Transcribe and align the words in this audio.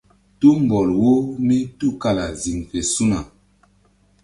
Tumbɔl 0.39 0.89
wo 1.01 1.13
mí 1.45 1.57
tukala 1.77 2.25
ziŋfe 2.41 2.79
su̧na. 2.93 3.19